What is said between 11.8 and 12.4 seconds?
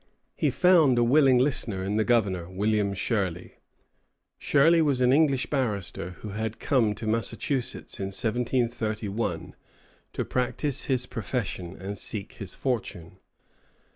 seek